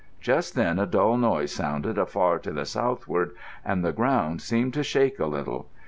Just 0.19 0.55
then 0.55 0.79
a 0.79 0.87
dull 0.87 1.15
noise 1.15 1.51
sounded 1.51 1.99
afar 1.99 2.39
to 2.39 2.51
the 2.51 2.65
southward, 2.65 3.35
and 3.63 3.85
the 3.85 3.91
ground 3.93 4.41
seemed 4.41 4.73
to 4.73 4.81
shake 4.81 5.19
a 5.19 5.27
little. 5.27 5.69